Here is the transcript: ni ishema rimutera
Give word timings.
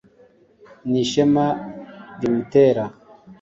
ni 0.89 0.99
ishema 1.05 1.45
rimutera 2.19 2.83